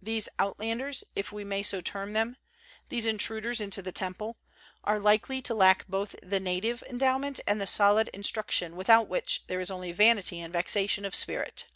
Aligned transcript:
These 0.00 0.30
out 0.38 0.58
landers, 0.58 1.04
if 1.14 1.30
we 1.30 1.44
may 1.44 1.62
so 1.62 1.82
term 1.82 2.14
them, 2.14 2.38
these 2.88 3.04
intruders 3.04 3.60
into 3.60 3.82
the 3.82 3.92
temple, 3.92 4.38
are 4.82 4.98
likely 4.98 5.42
to 5.42 5.52
lack 5.54 5.86
both 5.86 6.16
the 6.22 6.40
native 6.40 6.82
endowment 6.88 7.38
and 7.46 7.60
the 7.60 7.66
solid 7.66 8.08
instruction 8.14 8.76
without 8.76 9.08
which 9.10 9.42
there 9.46 9.60
is 9.60 9.70
only 9.70 9.92
vanity 9.92 10.40
and 10.40 10.54
vexation 10.54 11.04
of 11.04 11.14
spirit. 11.14 11.66